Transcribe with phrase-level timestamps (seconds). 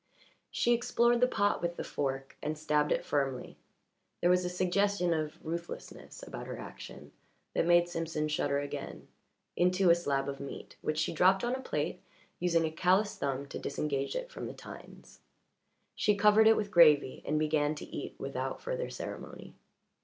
[0.49, 3.59] She explored the pot with the fork, and stabbed it firmly
[4.19, 7.11] there was a suggestion of ruthlessness about her action
[7.53, 9.07] that made Simpson shudder again
[9.55, 12.01] into a slab of meat, which she dropped on a plate,
[12.39, 15.19] using a callous thumb to disengage it from the tines.
[15.93, 19.53] She covered it with gravy and began to eat without further ceremony.